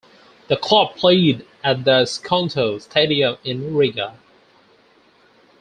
The 0.47 0.57
club 0.57 0.95
played 0.95 1.45
at 1.63 1.83
the 1.85 2.05
Skonto 2.07 2.81
Stadium 2.81 3.37
in 3.43 3.75
Riga. 3.75 4.15